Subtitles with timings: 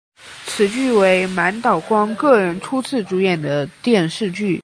[0.47, 4.59] 此剧为满岛光个人初次主演的电视剧。